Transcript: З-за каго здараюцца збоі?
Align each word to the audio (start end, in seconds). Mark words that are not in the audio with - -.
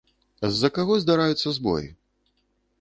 З-за 0.51 0.69
каго 0.77 0.97
здараюцца 1.05 1.55
збоі? 1.61 1.87